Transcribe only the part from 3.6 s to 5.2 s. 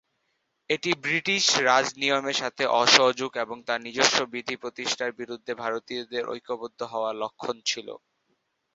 তাদের নিজস্ব বিধি প্রতিষ্ঠার